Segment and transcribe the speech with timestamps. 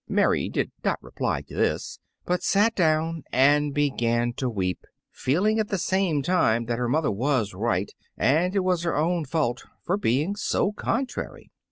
[0.09, 5.67] Mary did not reply to this, but sat down and began to weep, feeling at
[5.67, 9.97] the same time that her mother was right and it was her own fault for
[9.97, 11.51] being so contrary.